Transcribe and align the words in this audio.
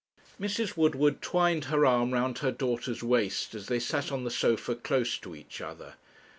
Mrs. 0.39 0.75
Woodward 0.75 1.21
twined 1.21 1.65
her 1.65 1.85
arm 1.85 2.11
round 2.11 2.39
her 2.39 2.49
daughter's 2.51 3.03
waist, 3.03 3.53
as 3.53 3.67
they 3.67 3.77
sat 3.79 4.11
on 4.11 4.23
the 4.23 4.31
sofa 4.31 4.73
close 4.75 5.15
to 5.19 5.35
each 5.35 5.61
other. 5.61 5.93